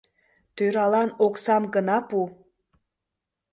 Тӧралан 0.55 1.09
оксам 1.25 1.63
гына 1.73 1.97
пу. 2.09 2.19